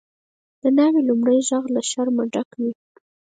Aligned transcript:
د 0.61 0.63
ناوی 0.77 1.01
لومړی 1.09 1.39
ږغ 1.47 1.63
له 1.75 1.81
شرمه 1.89 2.23
ډک 2.33 2.49
وي. 2.61 2.71